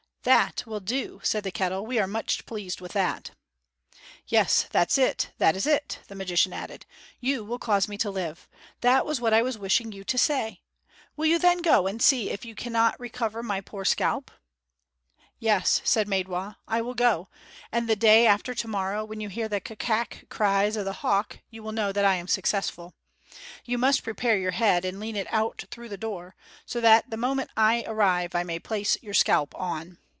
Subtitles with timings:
[0.23, 1.83] "That will do," said the kettle.
[1.83, 3.31] "We are much pleased with that."
[4.27, 6.85] "Yes, that is it that is it!" the magician added.
[7.19, 8.47] "You will cause me to live.
[8.81, 10.61] That was what I was wishing you to say.
[11.17, 14.29] Will you then go and see if you can not recover my poor scalp?"
[15.39, 17.27] "Yes," said Maidwa, "I will go;
[17.71, 20.93] and the day after to morrow, when you hear the ka kak cries of the
[21.01, 22.93] hawk, you will know that I am successful.
[23.65, 27.17] You must prepare your head, and lean it out through the door, so that the
[27.17, 29.97] moment I arrive I may place your scalp on."